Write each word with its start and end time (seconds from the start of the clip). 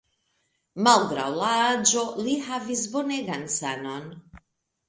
Malgraŭ 0.85 1.27
la 1.41 1.51
aĝo, 1.65 2.05
li 2.29 2.35
havis 2.49 2.85
bonegan 2.97 3.47
sanon. 3.61 4.13